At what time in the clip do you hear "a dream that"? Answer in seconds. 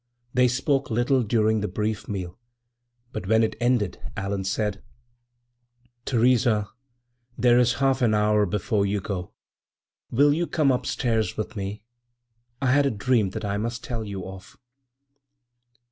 12.87-13.45